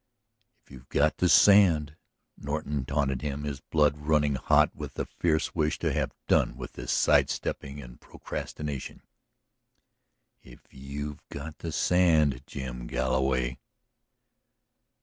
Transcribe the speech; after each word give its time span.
"If 0.63 0.71
you've 0.71 0.89
got 0.89 1.17
the 1.17 1.29
sand!" 1.29 1.95
Norton 2.35 2.85
taunted 2.85 3.21
him, 3.21 3.43
his 3.43 3.59
blood 3.61 3.95
running 3.99 4.33
hot 4.33 4.75
with 4.75 4.95
the 4.95 5.05
fierce 5.05 5.53
wish 5.53 5.77
to 5.77 5.93
have 5.93 6.11
done 6.27 6.57
with 6.57 6.73
sidestepping 6.89 7.79
and 7.79 8.01
procrastination. 8.01 9.03
"If 10.41 10.61
you've 10.71 11.21
got 11.29 11.59
the 11.59 11.71
sand, 11.71 12.41
Jim 12.47 12.87
Galloway!" 12.87 13.59